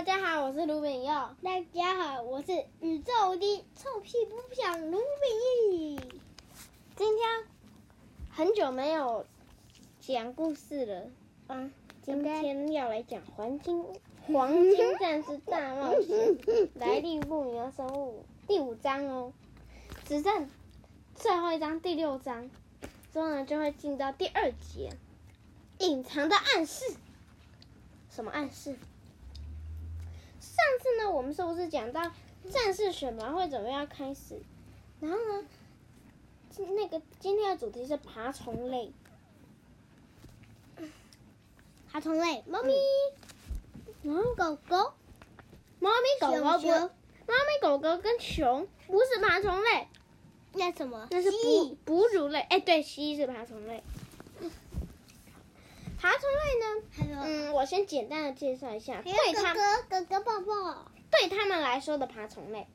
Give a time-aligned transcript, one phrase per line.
[0.00, 1.12] 大家好，我是卢炳佑。
[1.42, 6.00] 大家好，我是宇宙无敌臭屁不响卢炳义。
[6.96, 7.28] 今天
[8.30, 9.26] 很久没有
[10.00, 11.10] 讲故事了，
[11.48, 13.84] 啊，今天要来讲黄金
[14.26, 16.38] 黄金战士大冒险
[16.76, 19.34] 来历不明的生物第五章哦，
[20.06, 20.48] 只剩
[21.14, 22.50] 最后一章第六章，
[23.12, 24.96] 之后呢就会进到第二节，
[25.78, 26.86] 隐藏的暗示。
[28.08, 28.78] 什么暗示？
[30.60, 32.02] 上次呢，我们是不是讲到
[32.50, 34.40] 战士选拔会怎么样开始？
[35.00, 35.46] 然后呢，
[36.76, 38.92] 那个今天的主题是爬虫类。
[41.90, 42.74] 爬虫类，猫咪，
[44.02, 44.92] 然后狗狗，
[45.80, 49.88] 猫咪狗狗猫咪狗狗跟熊不是爬虫类，
[50.52, 51.08] 那什么？
[51.10, 52.40] 那是哺哺乳类。
[52.42, 53.82] 哎，对，蜥蜴是爬虫类。
[56.00, 57.24] 爬虫类呢？
[57.26, 60.90] 嗯，我先简单的介绍一下，对他哥哥哥哥抱抱。
[61.10, 62.66] 对他们来说的爬虫类，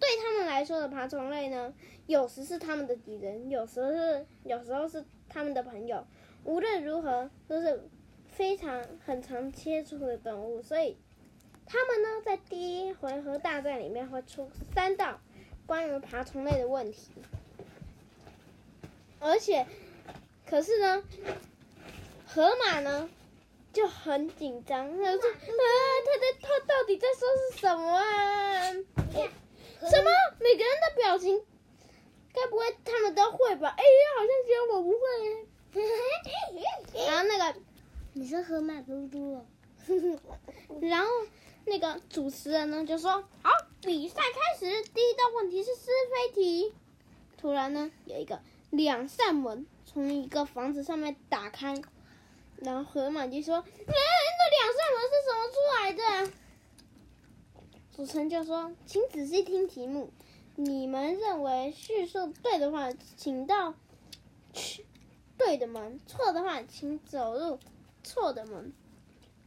[0.00, 1.72] 对他们来说的爬虫类呢，
[2.08, 6.04] 有时是他们的敌人，有时是有时候是他们的朋友。
[6.42, 7.88] 无论如何，都是
[8.32, 10.96] 非常很常接触的动物，所以
[11.66, 15.20] 他们呢，在第一回合大战里面会出三道
[15.66, 17.12] 关于爬虫类的问题，
[19.20, 19.64] 而且，
[20.44, 21.04] 可是呢。
[22.36, 23.08] 河马呢
[23.72, 25.64] 就很紧张，他说：“啊，
[26.04, 28.72] 他在他到底在说是什么啊？
[29.80, 30.10] 什么？
[30.38, 31.42] 每个人的表情，
[32.34, 33.74] 该不会他们都会吧？
[33.74, 34.98] 哎呀，好像只有我不会。
[37.06, 37.58] 然后那个，
[38.12, 39.46] 你说河马嘟嘟哦。
[40.82, 41.08] 然后
[41.64, 46.74] 那个主持人呢就说：好，比赛开始，第一道问题是是非题。
[47.38, 51.80] 突然呢，有一个两扇门从一个房子上面打开。”
[52.58, 55.92] 然后河马就说：“哎，那两扇门是怎么出来
[56.26, 56.32] 的？”
[57.94, 60.10] 主持人就说：“请仔细听题目，
[60.54, 63.74] 你们认为叙述对的话，请到
[64.52, 64.84] 去
[65.38, 67.58] 对的门；错的话，请走入
[68.02, 68.72] 错的门。”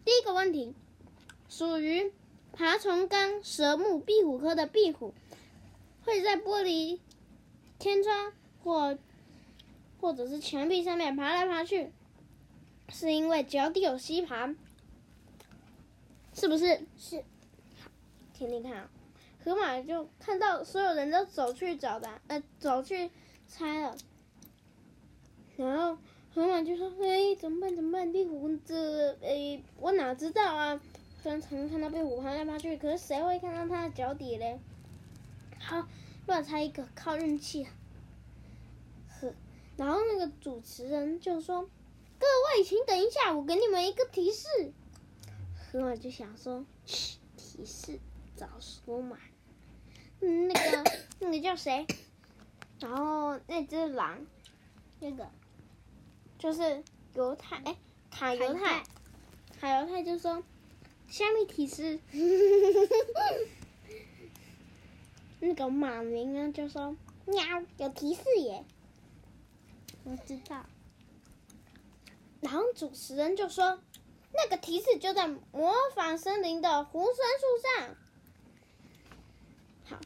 [0.05, 0.73] 第一个问题，
[1.47, 2.11] 属于
[2.53, 5.13] 爬虫纲蛇目壁虎科的壁虎，
[6.03, 6.99] 会在玻璃、
[7.77, 8.33] 天窗
[8.63, 8.97] 或
[10.01, 11.91] 或者是墙壁上面爬来爬去。
[12.91, 14.55] 是因为脚底有吸盘，
[16.33, 16.81] 是不是？
[16.97, 17.17] 是。
[17.79, 17.89] 好，
[18.33, 18.89] 听听看啊。
[19.43, 23.09] 河马就看到所有人都走去找他，呃，走去
[23.47, 23.95] 猜了。
[25.55, 25.97] 然后
[26.33, 27.75] 河马就说：“哎，怎么办？
[27.75, 28.11] 怎么办？
[28.11, 29.13] 壁虎这……
[29.21, 30.81] 哎，我哪知道啊？
[31.21, 34.59] 虽然常看到壁虎爬来爬去，可是谁会看到它的脚底嘞？”
[35.59, 35.87] 好，
[36.27, 37.71] 乱猜一个，靠运气啊。
[39.21, 39.33] 呵，
[39.77, 41.69] 然后那个主持人就说。
[42.19, 44.45] 各位，请等一下，我给你们一个提示。
[45.71, 47.99] 河马就想说：“嘘，提示
[48.35, 49.17] 早说嘛。”
[50.19, 50.83] 嗯，那个
[51.19, 51.87] 那个叫谁？
[52.81, 54.25] 然后那只狼，
[54.99, 55.29] 那个
[56.37, 57.77] 就是犹太，哎，
[58.11, 58.83] 卡犹太，
[59.59, 60.43] 卡犹太就说
[61.07, 61.99] ：“下面提示。
[65.39, 68.65] ”那个马明呢就说：“喵，有提示耶。”
[70.03, 70.65] 我知道。
[72.41, 73.79] 然后主持人就说
[74.33, 77.95] ：“那个提示就在魔法森林的猢猻树上。”
[79.85, 79.99] 好，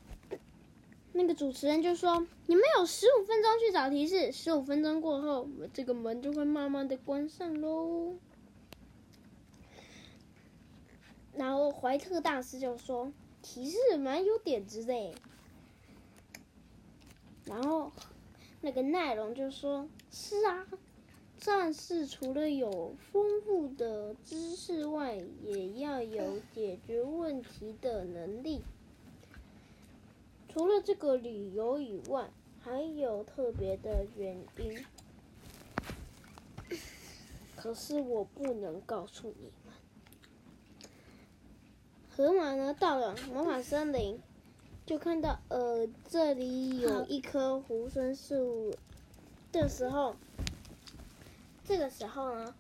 [1.12, 8.16] 那个主持人就说：“你们有十五分钟去找提示，十五分钟过后，这个门就会慢慢的关上喽。”
[11.38, 13.12] 然后怀特大师就说
[13.44, 15.16] ：“提示蛮有点子的。”
[17.46, 17.92] 然后
[18.62, 20.66] 那个奈龙就说：“是啊。”
[21.44, 28.62] 战士除了有丰富的知识外，也要有解决问题的能力。
[30.48, 32.30] 除了这个理由以外，
[32.62, 34.86] 还有特别的原因。
[37.58, 39.74] 可是我不能告诉你们。
[42.10, 44.18] 河马呢，到了魔法森林，
[44.86, 48.74] 就看到呃，这里有一棵猢猻树
[49.52, 50.16] 的时候。
[51.66, 52.54] 这个时候呢，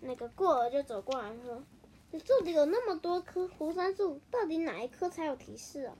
[0.00, 1.62] 那个过儿就走过来说
[2.10, 5.96] ：“你这里有那么多棵猢猻树，到底哪一棵才有提示啊？”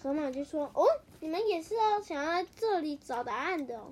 [0.00, 0.86] 河马就说：“哦，
[1.18, 3.82] 你们也是要想要在这里找答案的。”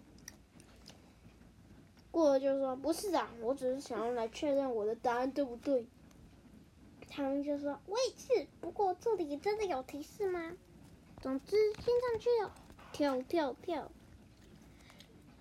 [2.12, 5.88] 过儿就说：“不是啊，我只是想要来确认我的答案对不对。”
[7.10, 10.56] 他们就说：“我也是，不过这里真的有提示吗？”
[11.20, 12.54] 总之，先上去了，
[12.92, 13.90] 跳跳跳。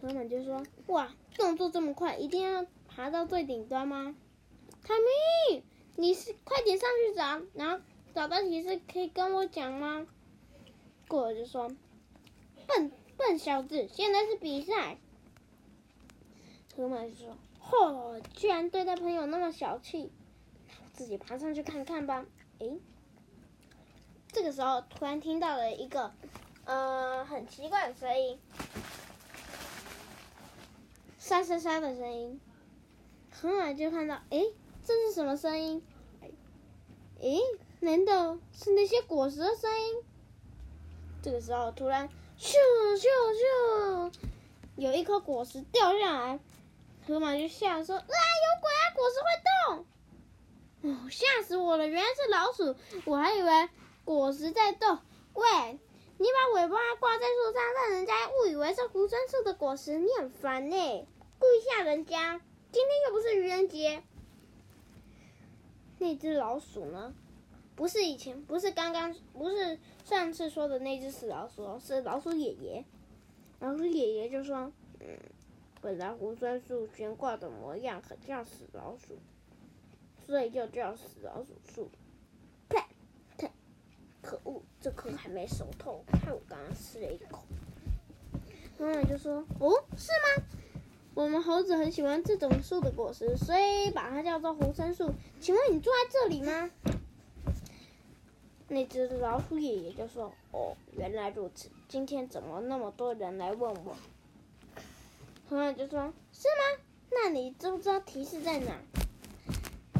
[0.06, 4.16] 河马就说：“哇，动作这么快，一定要爬到最顶端吗？”
[4.86, 5.64] 他没
[5.96, 10.06] 你是快点上去找，然后找到提示可以跟我讲吗？
[11.08, 11.72] 过了就说，
[12.68, 15.00] 笨笨小子，现在是比赛。
[16.78, 20.12] 河马就说，嚯，居然对待朋友那么小气，
[20.94, 22.28] 自己爬上去看看吧。
[22.60, 22.78] 诶，
[24.28, 26.14] 这个时候突然听到了一个，
[26.66, 28.38] 呃，很奇怪的声音，
[31.28, 32.40] 沙沙沙的声音。
[33.32, 34.54] 河马就看到，诶，
[34.86, 35.84] 这是什么声音？
[37.20, 37.42] 诶，
[37.80, 40.04] 难道是那些果实的声音？
[41.24, 42.08] 这个时候，突然，
[42.38, 42.54] 咻
[42.96, 43.08] 咻
[43.42, 44.14] 咻，
[44.76, 46.40] 有一颗果实掉下来，
[47.08, 48.86] 河马就吓说：“啊，有鬼啊！
[48.94, 49.82] 果实会
[50.84, 51.88] 动！”哦，吓死我了！
[51.88, 52.76] 原来是老鼠，
[53.06, 53.70] 我还以为
[54.04, 55.00] 果实在动。
[55.34, 55.80] 喂，
[56.20, 61.08] 你把尾巴挂在树上，让人家误以为是猢猻树的果实，你很烦呢，
[61.46, 62.42] 故意吓人家。
[62.72, 64.02] 今天又不是愚人节。
[66.00, 67.14] 那只老鼠呢？
[67.76, 72.84] 不是以前，不是刚刚，不是上次说的那只死老鼠，是老鼠爷爷。
[73.60, 75.20] 老鼠爷爷就说：“嗯，
[75.82, 79.20] 本来猢猻树悬挂的模样很像死老鼠，
[80.26, 81.92] 所以就叫死老鼠树。”
[82.68, 82.80] 呸！
[83.38, 83.52] 呸！
[84.24, 87.44] 可恶，这颗还没熟透，看我刚刚吃了一口。
[88.80, 90.44] 妈妈就说：“哦，是吗？”
[91.16, 95.12] 我们猴子很喜欢这种树的果实，所以把它叫做红参树。
[95.40, 96.70] 请问你住在这里吗？
[98.68, 101.70] 那只老鼠爷爷就说：“哦，原来如此。
[101.88, 103.96] 今天怎么那么多人来问我？”
[105.48, 106.84] 朋友就说：“是吗？
[107.12, 108.74] 那你知不知道提示在哪？”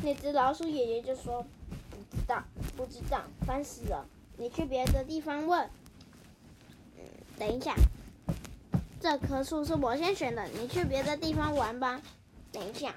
[0.04, 1.46] 那只老鼠爷爷就说
[1.90, 2.44] ：“不知道，
[2.76, 4.06] 不知道，烦死了！
[4.38, 5.70] 你去别的地方问。”
[6.98, 7.04] 嗯，
[7.40, 7.74] 等一下。
[9.06, 12.02] 这棵树是我先选的，你去别的地方玩吧。
[12.52, 12.96] 等一下，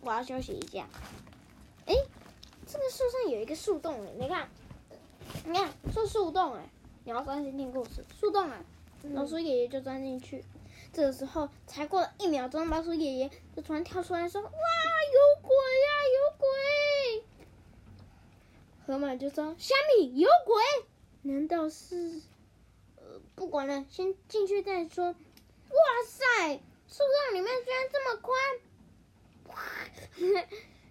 [0.00, 0.88] 我要休息一下。
[1.84, 1.96] 哎，
[2.64, 4.48] 这个树上有一个树洞哎，你看，
[5.44, 6.70] 你看是树洞哎。
[7.02, 8.64] 你要专心听故事，树洞啊，
[9.14, 10.44] 老鼠爷爷就钻进去。
[10.92, 16.46] 这个时候才过了一秒钟，老鼠爷爷就突然跳出来说：“哇，有鬼呀，有鬼！”
[18.86, 20.62] 河马就说：“虾米有鬼？
[21.22, 22.22] 难道是……
[22.94, 25.16] 呃，不管了，先进去再说。”
[25.72, 26.60] 哇塞！
[26.86, 28.36] 树洞里面居然这么宽！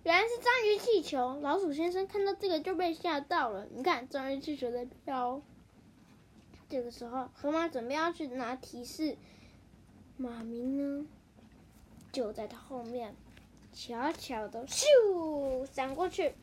[0.04, 1.40] 原来是章鱼气球。
[1.42, 3.68] 老鼠先生看到这个就被吓到了。
[3.72, 5.40] 你看，章鱼气球在飘。
[6.68, 9.16] 这个时候，河马准备要去拿提示，
[10.18, 11.06] 马明呢
[12.12, 13.16] 就在他后面，
[13.74, 14.84] 悄悄的咻
[15.72, 16.34] 闪过去。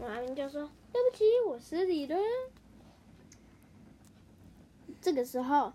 [0.00, 2.16] 马明就说：“对不起，我失礼了。”
[5.00, 5.72] 这个时候。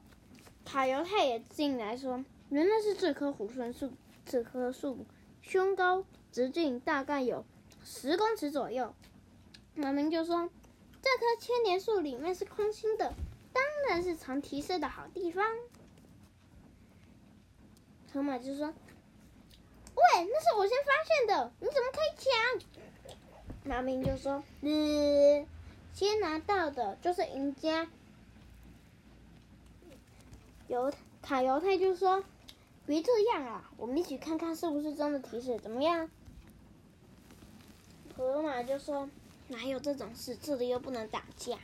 [0.72, 3.92] 卡犹太也进来说：“原来是这棵猢猻树，
[4.24, 5.04] 这棵树
[5.42, 7.44] 胸高直径大概有
[7.84, 8.94] 十公尺左右。”
[9.74, 10.48] 马明就说
[11.02, 13.16] ：“这棵千年树里面是空心的，
[13.52, 15.44] 当然是藏提示的好地方。”
[18.14, 18.68] 河马就说
[19.96, 23.18] ：“喂，那是我先发现的，你怎么可以抢？”
[23.66, 25.48] 马明就说：“嗯，
[25.94, 27.90] 先拿到的就是赢家。”
[30.70, 30.94] 犹
[31.24, 32.24] 卡犹太就说
[32.86, 36.12] ：“别这样啊，我们一起看看是不是真的提示，怎么样？”
[38.16, 39.10] 河马就说
[39.50, 40.36] ：“哪有这种事？
[40.36, 41.58] 这里又不能打架。”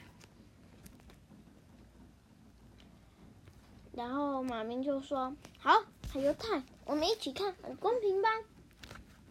[3.93, 8.29] 然后马明就说：“好，卡犹太，我们一起看，很公平吧？”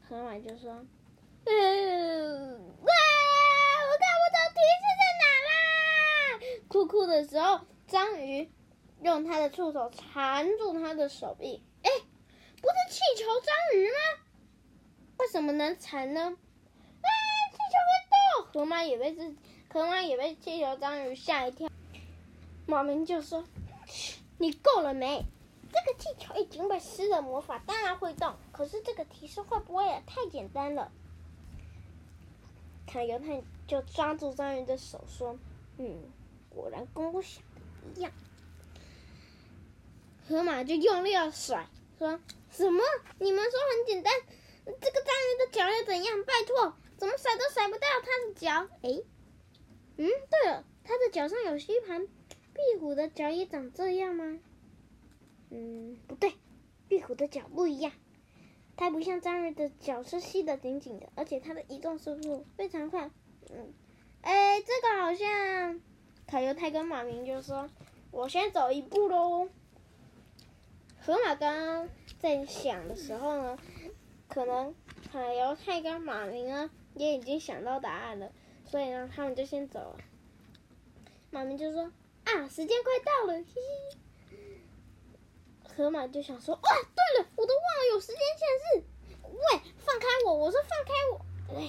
[0.08, 0.86] 河马就说
[1.46, 2.92] ：“嗯，哇，
[3.82, 5.50] 我看不懂提示在哪啦！”
[6.70, 8.48] 酷酷的时候，章鱼。
[9.04, 11.90] 用他的触手缠住他的手臂，哎，
[12.56, 14.24] 不是气球章鱼吗？
[15.18, 16.22] 为什么能缠呢？
[16.22, 17.08] 啊，
[17.52, 18.46] 气球会动！
[18.50, 19.34] 河马也被这，
[19.70, 21.68] 河马也被气球章鱼吓一跳。
[22.64, 23.44] 马明就说
[24.40, 25.22] ：“你够了没？
[25.70, 28.34] 这个气球已经被施了魔法，当然会动。
[28.52, 30.90] 可是这个提示会不会也太简单了？”
[32.86, 35.38] 卡犹太就抓住章鱼的手说
[35.76, 36.04] ：“嗯，
[36.48, 37.60] 果然跟我想的
[37.94, 38.10] 一样。”
[40.26, 42.18] 河马就用力要甩，说
[42.50, 42.82] 什么？
[43.18, 44.12] 你们说很简单，
[44.64, 46.24] 这个章鱼的脚又怎样？
[46.24, 48.74] 拜托，怎么甩都甩不掉它的脚？
[48.82, 49.02] 哎，
[49.98, 54.38] 嗯，对了，它的脚上有吸盘，壁虎的脚也长这样吗？
[55.50, 56.32] 嗯，不对，
[56.88, 57.92] 壁虎的脚不一样，
[58.78, 63.10] 它不像章鱼的脚是吸得紧紧的，而且它的移动速度非常快。
[63.50, 63.74] 嗯，
[64.22, 65.82] 哎，这个好像，
[66.26, 67.68] 卡尤太跟马明就说
[68.10, 69.50] ：“我先走一步喽。”
[71.06, 73.58] 河马刚刚在想的时候呢，
[74.26, 74.74] 可能
[75.12, 78.32] 海犹太跟马明呢也已经想到答案了，
[78.64, 79.98] 所以呢，他们就先走了。
[81.30, 81.92] 马明就说
[82.24, 83.44] ：“啊，时间快到了，嘿
[84.30, 84.38] 嘿。”
[85.76, 88.48] 河马就想说：“哇，对了，我都忘了有时间限
[88.80, 88.86] 制。
[89.24, 90.34] 喂，放开我！
[90.34, 91.20] 我说放开我！
[91.60, 91.68] 哎，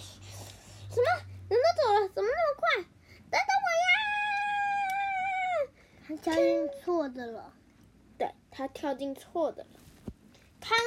[0.89, 1.07] 什么？
[1.49, 2.63] 人都走了，怎么那么快？
[3.29, 3.95] 等等我呀！”
[6.07, 7.51] 他跳进错的了。
[8.17, 9.69] 对，他跳进错的了。
[10.59, 10.77] 看，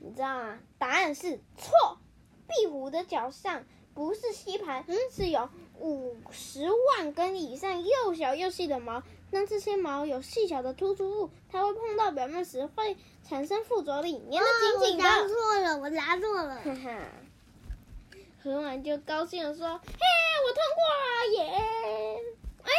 [0.00, 0.58] 你知道吗？
[0.78, 1.98] 答案是错。
[2.46, 3.64] 壁虎的脚上
[3.94, 9.02] 不是吸盘，嗯，是有五十万根以上又小又细的毛。
[9.30, 12.96] 当这些毛有细小的突出物，它会碰到表面时会
[13.28, 15.04] 产生附着力，粘得紧紧的。
[15.04, 16.56] 哦，我答错了，我答错了。
[16.56, 16.98] 哈哈，
[18.42, 19.92] 河马就高兴地说：“嘿，
[20.46, 21.42] 我通过了耶！
[22.62, 22.70] 哎，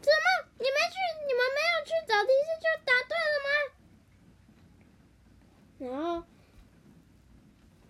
[0.00, 0.96] 怎么你们去？
[1.26, 3.48] 你们没有去找提示就答对了吗？”
[5.80, 6.24] 然后，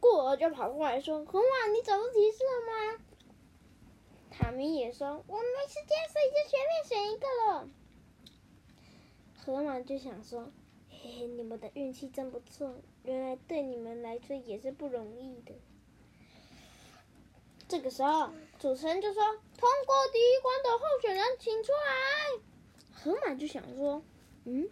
[0.01, 2.99] 过儿就跑过来说：“河马，你找到提示了吗？”
[4.31, 7.69] 塔米也说：“我没时间，所以就随便选一个了。”
[9.39, 10.51] 河马就想说
[10.91, 15.55] ：“嘿嘿，你们的运气真不错，原来对你们来说也是不容易的。”
[17.69, 19.23] 这个时候，主持人就说
[19.57, 22.41] ：“通过第一关的候选人请出来。”
[22.97, 24.03] 河马就想说
[24.45, 24.69] ：“嗯，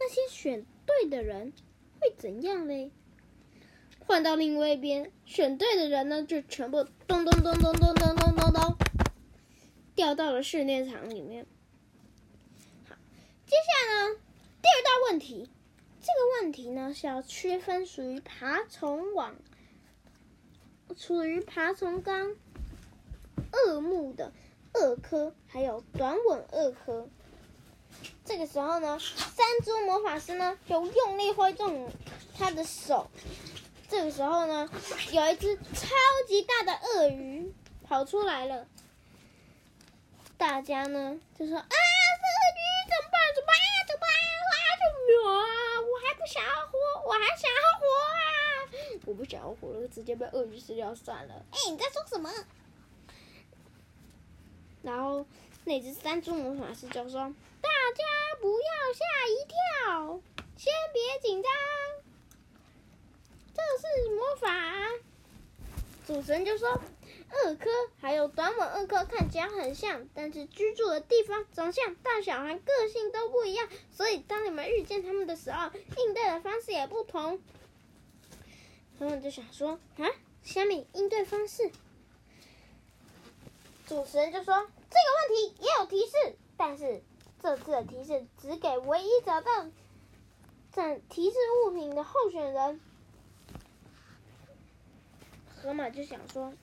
[0.00, 1.52] 那些选对的人。”
[1.98, 2.92] 会怎样嘞？
[4.00, 8.76] 换到另外一边，选对的人呢，就全部咚咚咚咚咚咚咚咚咚，
[9.94, 11.46] 掉到了训练场里面。
[12.86, 12.94] 好，
[13.46, 14.20] 接下来呢，
[14.60, 15.48] 第二大问题，
[16.02, 19.34] 这个问题呢是要区分属于爬虫网、
[20.96, 22.36] 属于爬虫纲
[23.52, 24.34] 鳄目的
[24.74, 27.08] 鳄科，还有短吻鳄科。
[28.26, 31.88] 这个时候呢，山猪魔法师呢就用力挥动
[32.36, 33.08] 他的手。
[33.88, 34.68] 这个时候呢，
[35.12, 35.94] 有一只超
[36.26, 37.54] 级大的鳄鱼
[37.84, 38.66] 跑出来了。
[40.36, 43.16] 大家呢就说：“啊，这鳄鱼怎么办？
[43.32, 43.54] 怎么办？
[43.86, 44.06] 怎么办？
[45.86, 48.18] 我还不想要活，我还想要活啊！
[49.06, 52.28] 我不想要活了，直接被鳄鱼吃掉算了。”哎，你在说什么？
[54.82, 55.24] 然后
[55.64, 57.32] 那只山猪魔法师就说。
[57.62, 58.04] 大大家
[58.40, 60.20] 不要吓一跳，
[60.56, 61.52] 先别紧张，
[63.54, 64.48] 这是魔法。
[66.04, 66.80] 主持人就说，
[67.30, 77.40] 二科还有短吻二科看起来很像，但是居住的地方、长相、大小和个性都不一样，所以当你们遇见他们的时候，应对的方式也不同。
[78.98, 80.10] 他们就想说啊，
[80.42, 81.70] 虾米应对方式？
[83.86, 84.54] 主持人就说，
[84.90, 87.00] 这个问题也有提示，但是。
[87.42, 89.66] 这次的提示只给唯一找到
[90.72, 92.80] 这提示物品的候选人。
[95.54, 96.54] 河马就想说：“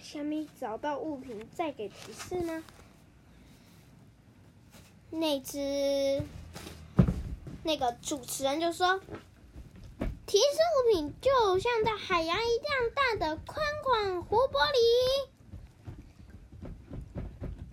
[0.00, 2.62] 虾米找到物品再给提示呢？”
[5.10, 6.22] 那只
[7.64, 9.00] 那个主持人就说
[10.26, 14.78] ：“提示物品就像在海洋一样大的宽广湖泊里。”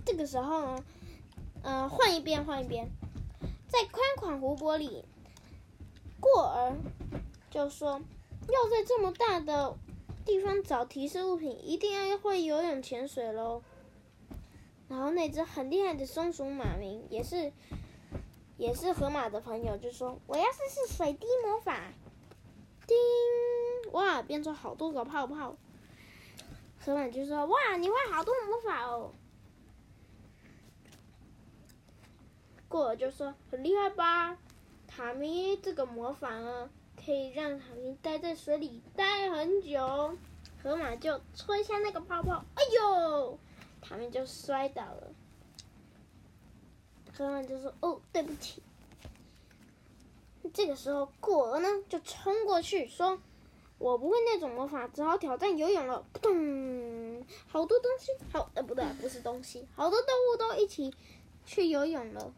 [0.05, 0.83] 这个时候？
[1.61, 2.89] 呃，换一边，换一边，
[3.67, 5.03] 在宽广湖泊里，
[6.19, 6.75] 过儿
[7.49, 8.01] 就说
[8.47, 9.75] ：“要在这么大的
[10.25, 13.61] 地方找提示物品，一定要会游泳潜水喽。”
[14.87, 17.51] 然后那只很厉害的松鼠马明也是，
[18.57, 21.91] 也是河马的朋友，就说：“我要试试水滴魔法。”
[22.87, 25.55] 叮，哇，变出好多个泡泡。
[26.79, 29.11] 河马就说：“哇，你会好多魔法哦。”
[32.69, 34.37] 过儿就说：“很厉害吧？
[34.87, 36.69] 塔米这个魔法啊，
[37.03, 40.15] 可以让塔米待在水里待很久。”
[40.61, 43.39] 河马就吹下那个泡泡，哎呦，
[43.81, 45.11] 塔米就摔倒了。
[47.17, 48.61] 河马就说：“哦，对不起。”
[50.53, 53.19] 这个时候，过儿呢就冲过去说
[53.79, 60.93] ：“我不会那种魔法，只好挑战游泳了。”扑通，好多东西，好，呃，不对，不是东西，好多动物都一起
[61.45, 62.33] 去游泳了。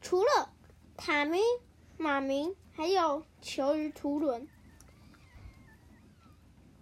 [0.00, 0.52] 除了
[0.96, 1.40] 塔米、
[1.96, 4.48] 马明，还有球鱼图伦，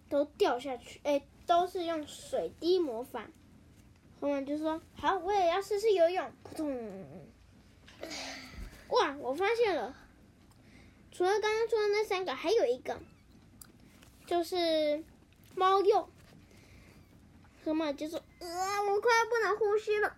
[0.08, 1.00] 都掉下去。
[1.04, 3.28] 哎，都是用水滴魔法。
[4.20, 7.28] 后面就说：“好，我也要试试游泳。”扑通！
[8.88, 9.96] 哇，我发现了，
[11.10, 13.00] 除了刚刚说的那三个，还有一个，
[14.26, 15.04] 就是
[15.54, 16.08] 猫鼬。
[17.64, 20.16] 河马就说：“啊，我快不能呼吸了，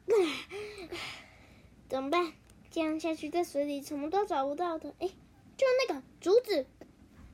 [1.88, 2.32] 怎么办？”
[2.70, 4.94] 这样下去，在水里什么都找不到的。
[4.98, 5.08] 哎，
[5.56, 6.66] 就那个竹子，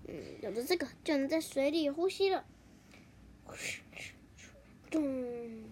[0.06, 2.44] 嗯，有了这个就能在水里呼吸了。
[4.90, 5.64] 咚！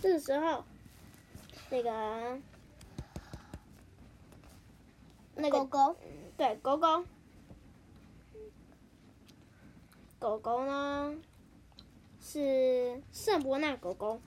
[0.00, 0.64] 这个时候，
[1.70, 2.40] 那个
[5.34, 5.96] 那个狗狗，
[6.36, 7.04] 对，狗狗，
[10.18, 11.16] 狗狗呢
[12.20, 14.20] 是圣伯纳狗狗，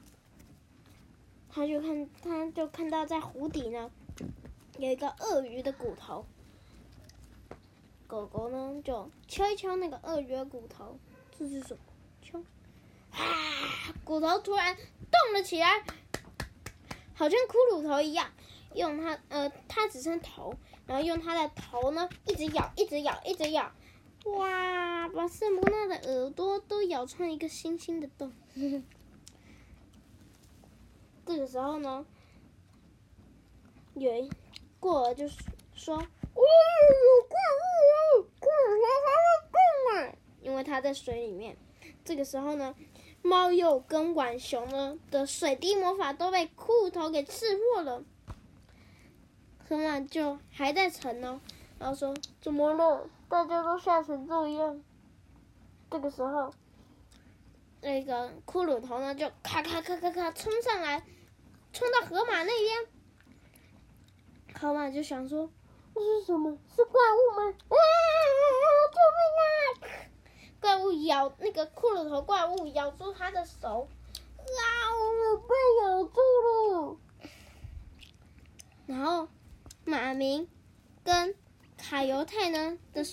[1.49, 3.89] 他就看，他就看到在湖底呢
[4.79, 6.25] 有一个鳄鱼的骨头。
[8.07, 10.97] 狗狗呢，就敲一敲那个鳄鱼的骨头，
[11.37, 11.79] 这是什么？
[12.21, 12.39] 敲！
[13.11, 13.93] 啊！
[14.05, 15.83] 骨头突然动了起来，
[17.13, 18.31] 好像骷髅头一样。
[18.73, 20.55] 用它，呃，它只剩头，
[20.87, 23.71] 然后用它的头呢，一直咬，一直咬，一直咬。
[24.25, 25.09] 哇！
[25.09, 28.31] 把圣伯纳的耳朵都咬穿一个星星的洞。
[31.25, 32.05] 这个时候呢，
[33.93, 34.31] 有一
[34.79, 35.37] 过儿就是
[35.73, 37.37] 说：“哇，有怪
[38.15, 38.27] 物！”
[40.41, 41.57] 因为它在水里面。
[42.03, 42.73] 这个时候呢，
[43.21, 48.03] 猫鼬跟浣熊呢的水滴魔法都被骷髅头给刺破了。
[49.67, 51.39] 河马就还在沉呢，
[51.77, 53.07] 然后说：“怎么了？
[53.27, 54.81] 大家都吓成这样。”
[55.91, 56.51] 这个时候，
[57.81, 61.03] 那个骷髅头呢就咔咔咔咔咔冲上来，
[61.73, 62.87] 冲到河马那边。
[64.53, 65.49] 卡马就想说。
[65.91, 66.57] 这是什么？
[66.73, 67.43] 是怪物吗？
[67.51, 67.75] 啊！
[68.93, 70.07] 救命啊！
[70.61, 73.89] 怪物咬那个骷髅头，怪物咬住他的手，
[74.37, 74.63] 啊！
[74.95, 76.21] 我被咬住
[76.71, 76.97] 了。
[78.85, 79.27] 然后
[79.83, 80.47] 马明
[81.03, 81.35] 跟
[81.77, 83.03] 卡犹太呢的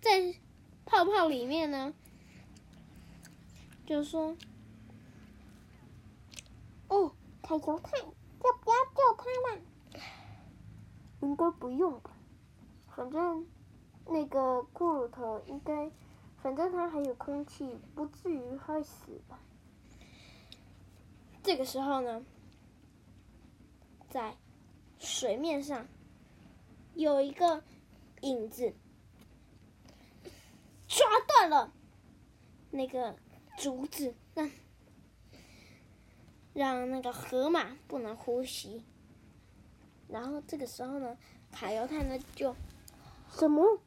[0.00, 0.34] 在
[0.86, 1.92] 泡泡里面呢，
[3.86, 4.34] 就说
[6.88, 7.12] ：“哦，
[7.42, 9.62] 卡犹太，要不要救他们？”
[11.20, 12.10] 应该不用吧，
[12.96, 13.46] 反正
[14.06, 14.38] 那个
[14.74, 15.90] 骷髅头应该，
[16.42, 19.38] 反正它还有空气，不至于会死吧。
[21.42, 22.24] 这个时候呢，
[24.08, 24.36] 在
[24.98, 25.86] 水面上
[26.94, 27.62] 有一个
[28.22, 28.74] 影子
[30.86, 31.72] 抓断了
[32.70, 33.16] 那个
[33.56, 34.50] 竹子，让
[36.52, 38.84] 让那个河马不能呼吸。
[40.10, 41.16] 然后这个时候呢，
[41.52, 42.54] 卡犹太呢就
[43.30, 43.78] 什么？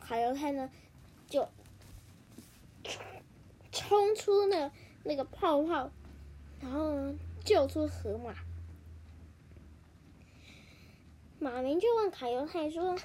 [0.00, 0.70] 卡犹太呢
[1.28, 1.48] 就
[3.72, 4.70] 冲出那
[5.04, 5.90] 那个泡泡，
[6.60, 8.34] 然后呢救出河马。
[11.38, 12.96] 马明就问卡犹太说：“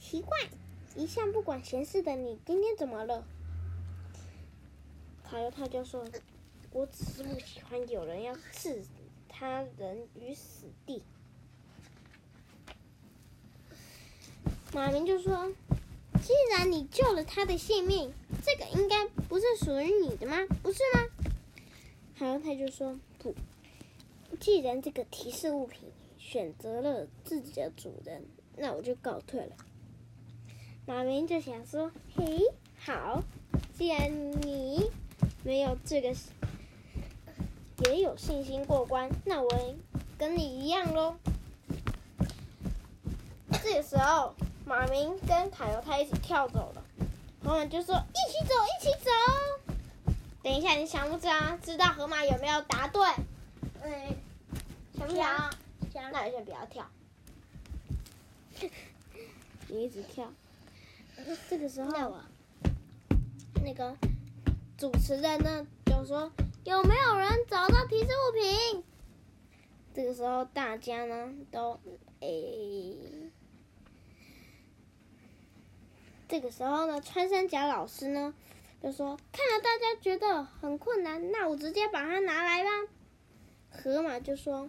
[0.00, 0.36] 奇怪，
[0.96, 3.24] 一向不管闲事的你，今天怎么了？”
[5.22, 6.04] 卡犹太就说
[6.72, 8.82] ：“我只是不喜欢有人要置
[9.28, 11.04] 他人于死地。”
[14.78, 15.50] 马明就说
[16.22, 18.12] ：“既然你救了他的性命，
[18.44, 20.36] 这个应该不是属于你的吗？
[20.62, 21.00] 不是吗？”
[22.16, 23.34] 然后他就说：“不，
[24.38, 28.24] 既然这个提示物品选择了自己的主人，
[28.56, 29.56] 那我就告退了。”
[30.86, 32.40] 马明就想说：“嘿，
[32.78, 33.24] 好，
[33.76, 34.08] 既然
[34.42, 34.92] 你
[35.42, 36.14] 没有这个
[37.84, 39.74] 也有信心过关，那我
[40.16, 41.16] 跟你一样喽。”
[43.60, 44.36] 这个时候。
[44.68, 46.84] 马明跟卡犹太一起跳走了，
[47.42, 49.10] 河马就说：“一起走，一起走。”
[50.44, 53.02] 等一下，你想不想知道河马有没有答对？
[53.82, 54.14] 嗯，
[54.98, 55.50] 想不想？
[55.90, 56.12] 想。
[56.12, 56.86] 那你先不要跳，
[59.68, 60.30] 你一直跳。
[61.48, 62.20] 这个时候，
[63.64, 63.96] 那个
[64.76, 66.30] 主持人呢就说
[66.64, 68.84] ：“有没有人找到提示物品？”
[69.96, 71.80] 这个时候，大家呢都
[72.20, 73.27] 诶。
[76.28, 78.34] 这个时候呢，穿山甲老师呢
[78.82, 82.70] 就说：“看了大家觉得很困难，那我直接把它拿来吧。”
[83.72, 84.68] 河马就说：“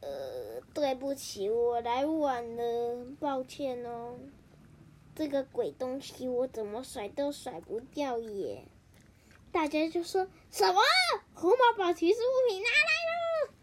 [0.00, 4.18] 呃，对不起，我来晚了，抱歉哦。
[5.14, 8.64] 这个鬼东西我怎么甩都甩不掉耶。”
[9.52, 10.80] 大家就说什么？
[11.34, 12.90] 河马把提示物品拿来
[13.46, 13.54] 了。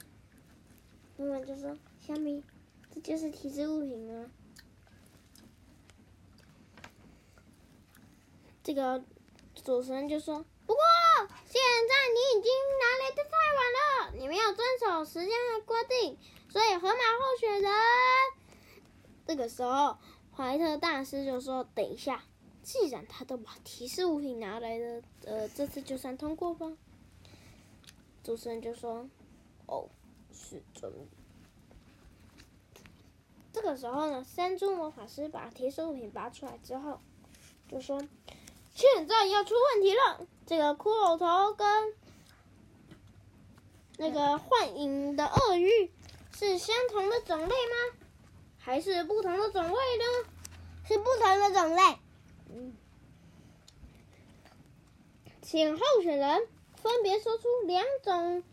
[1.18, 2.44] 河马就说：“小米，
[2.94, 4.30] 这就是提示物品啊。”
[8.64, 9.04] 这个
[9.64, 10.82] 主持人就说：“不过
[11.46, 13.80] 现在你已经拿来的太晚了，
[14.20, 16.18] 你没有遵守时间的规定，
[16.50, 17.72] 所以河马候选人。”
[19.26, 19.98] 这个时候，
[20.36, 22.24] 怀特大师就说：“等一下，
[22.62, 26.78] 既然他都把提示物品拿来了，呃，这次就算通过吧。”
[28.24, 29.10] 主持人就说
[29.66, 29.90] ：“哦，
[30.32, 31.00] 是真的。”
[33.52, 37.02] 这个时候呢，山猪魔法师把提示物品拔出来之后，
[37.68, 38.02] 就说
[38.74, 41.94] ：“现在要出问题了，这个骷髅头跟
[43.98, 45.92] 那个幻影的鳄鱼
[46.34, 47.98] 是相同的种类吗？
[48.58, 50.30] 还是不同的种类呢？
[50.88, 51.98] 是不同的种类。”，
[55.42, 58.44] 请候选人分别说出两种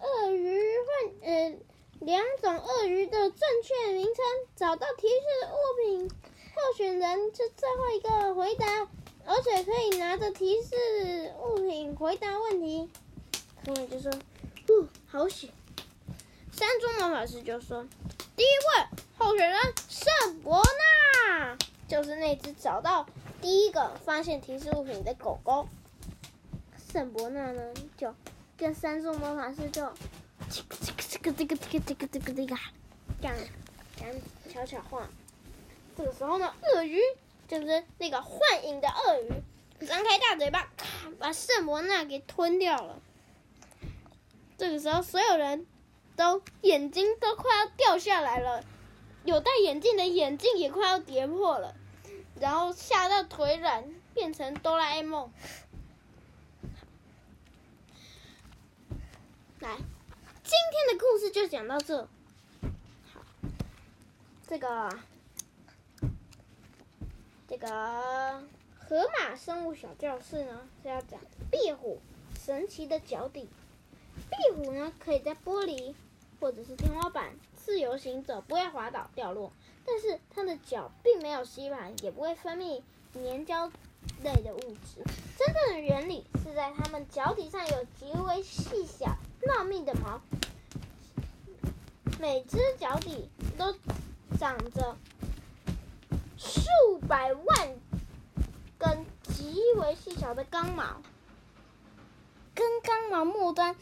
[0.00, 1.58] 鳄鱼幻呃。
[2.00, 4.24] 两种鳄鱼的正确名称，
[4.56, 5.14] 找到提示
[5.52, 5.54] 物
[5.84, 8.88] 品，候选人是最后一个回答，
[9.30, 12.90] 而且可以拿着提示物品回答问题。
[13.64, 14.10] 他们就说
[14.66, 15.48] ：“不，好险！”
[16.50, 17.86] 山中魔法师就说
[18.34, 19.56] ：“第一位候选人
[19.88, 20.60] 圣伯
[21.28, 23.06] 纳，就是那只找到
[23.40, 25.68] 第一个发现提示物品的狗狗。”
[26.92, 28.12] 圣伯纳呢，就
[28.56, 29.88] 跟山中魔法师就。
[30.50, 32.56] 这个这个这个这个这个这个这个这个，
[33.22, 33.32] 讲
[33.96, 34.08] 讲
[34.52, 35.08] 悄悄话。
[35.96, 36.98] 这个时候呢，鳄鱼
[37.50, 40.70] 就是那个幻影的鳄鱼，张开大嘴巴，
[41.18, 43.00] 把圣伯纳给吞掉了。
[44.56, 45.66] 这个时候，所有人
[46.14, 48.62] 都眼睛都快要掉下来了，
[49.24, 51.74] 有戴眼镜的眼镜也快要跌破了，
[52.38, 55.32] 然后吓到腿软，变成哆啦 A 梦。
[59.58, 59.76] 来。
[60.42, 62.08] 今天的故事就讲到这。
[63.12, 63.24] 好，
[64.48, 64.88] 这个
[67.50, 67.68] 这个
[68.78, 71.18] 河马生物小教室呢是要讲
[71.50, 71.98] 壁虎
[72.38, 73.48] 神奇的脚底。
[74.30, 75.92] 壁虎呢可以在玻璃
[76.38, 79.50] 或者是天花板自由行走，不会滑倒掉落。
[79.84, 82.82] 但是它的脚并没有吸盘，也不会分泌
[83.14, 83.66] 粘胶
[84.22, 85.02] 类的物质。
[85.36, 90.20] 真正的原理是在它们脚底上有极为细小、茂密的毛。
[92.20, 93.74] 每只脚底都
[94.38, 94.96] 长着
[96.40, 97.76] 数百万
[98.78, 101.02] 根极为细小的钢毛，
[102.54, 103.76] 跟刚毛末端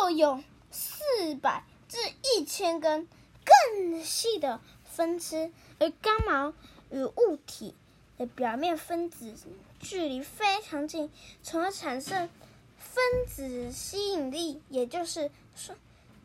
[0.00, 3.08] 又有四百至一千根
[3.44, 5.50] 更细的分支，
[5.80, 6.54] 而刚毛
[6.90, 7.74] 与物体
[8.16, 9.34] 的表面分子
[9.80, 11.10] 距离非常近，
[11.42, 12.30] 从而产生
[12.78, 15.74] 分子吸引力，也就是说。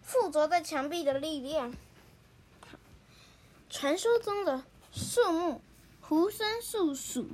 [0.08, 1.74] 附着在墙壁的力量。
[3.72, 4.64] 传说中的
[4.96, 5.62] 树木
[6.02, 7.28] 猢猻树属，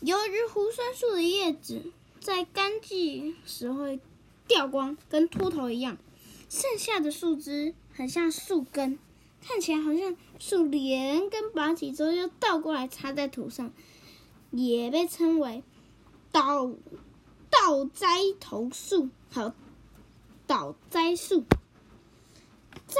[0.00, 4.00] 由于猢猻树的叶子在干季时会
[4.48, 5.96] 掉光，跟秃头一样，
[6.48, 8.98] 剩下的树枝很像树根，
[9.40, 13.72] 看起来好像树连根拔起之后又倒过来插在土上，
[14.50, 15.62] 也被称为
[16.32, 16.72] 倒
[17.48, 18.06] 倒栽
[18.40, 19.08] 头树。
[19.30, 19.54] 好。
[20.48, 21.44] 倒栽树，
[22.88, 22.98] 在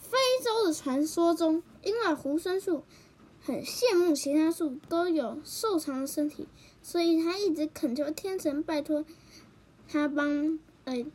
[0.00, 2.84] 非洲的传说中，因为猢猻树
[3.40, 6.46] 很羡慕其他树都有瘦长的身体，
[6.82, 9.06] 所以他一直恳求天神拜托
[9.88, 11.06] 他帮，呃，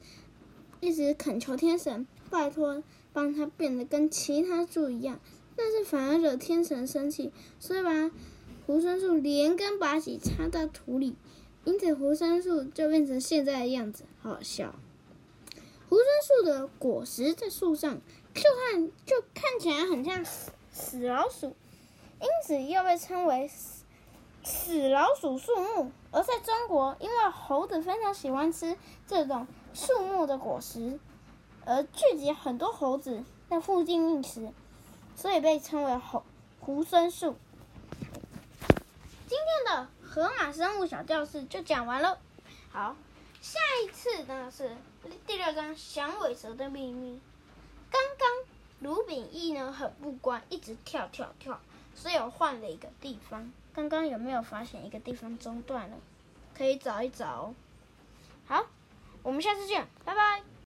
[0.80, 2.82] 一直恳求天神拜托
[3.14, 5.20] 帮他变得跟其他树一样，
[5.56, 8.10] 但是反而惹天神生气，所以把
[8.66, 11.16] 猢猻树连根拔起插到土里，
[11.66, 14.74] 因此猢猻树就变成现在的样子，好笑。
[15.88, 18.02] 猢猻树的果实在树上，
[18.34, 20.26] 就看就看起来很像
[20.74, 21.56] 死老鼠，
[22.20, 23.86] 因此又被称为死
[24.44, 25.92] 死老鼠树木。
[26.12, 28.76] 而在中国，因为猴子非常喜欢吃
[29.08, 31.00] 这种树木的果实，
[31.66, 34.52] 而聚集很多猴子在附近觅食，
[35.16, 36.24] 所以被称为猴
[36.66, 37.36] 猢猻树。
[39.28, 42.18] 今天的河马生物小教室就讲完了，
[42.72, 42.96] 好。
[43.42, 44.72] 下一次呢是
[45.28, 47.20] 第六章响尾蛇的秘密。
[47.92, 48.30] 刚刚
[48.84, 51.58] 卢炳义呢很不乖，一直跳跳跳，
[51.96, 53.52] 所以我换了一个地方。
[53.74, 55.98] 刚刚有没有发现一个地方中断了？
[56.54, 57.54] 可以找一找。
[58.46, 58.66] 好，
[59.24, 60.53] 我们下次见，拜拜。